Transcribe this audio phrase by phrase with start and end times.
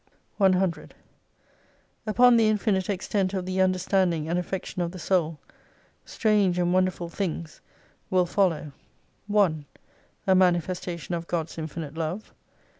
[0.37, 0.95] 100
[2.07, 5.37] Upon the infinite extent of the understanding and affection of the soul,
[6.05, 7.61] strange and wonderful things
[8.09, 8.73] will 317 follow:
[9.43, 9.65] 1.
[10.25, 12.33] A manifestation of God's infinite love.